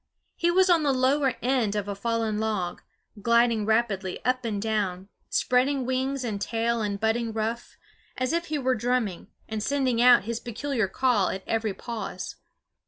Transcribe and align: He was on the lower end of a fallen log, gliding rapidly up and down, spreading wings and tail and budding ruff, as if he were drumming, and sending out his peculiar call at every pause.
He 0.35 0.49
was 0.49 0.67
on 0.67 0.81
the 0.81 0.91
lower 0.93 1.35
end 1.43 1.75
of 1.75 1.87
a 1.87 1.93
fallen 1.93 2.39
log, 2.39 2.81
gliding 3.21 3.67
rapidly 3.67 4.17
up 4.25 4.43
and 4.45 4.59
down, 4.59 5.09
spreading 5.29 5.85
wings 5.85 6.23
and 6.23 6.41
tail 6.41 6.81
and 6.81 6.99
budding 6.99 7.31
ruff, 7.33 7.77
as 8.17 8.33
if 8.33 8.45
he 8.47 8.57
were 8.57 8.73
drumming, 8.73 9.27
and 9.47 9.61
sending 9.61 10.01
out 10.01 10.23
his 10.23 10.39
peculiar 10.39 10.87
call 10.87 11.29
at 11.29 11.43
every 11.45 11.75
pause. 11.75 12.37